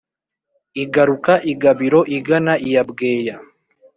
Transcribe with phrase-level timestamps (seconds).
[0.83, 3.35] igaruka i gabiro igana iya bweya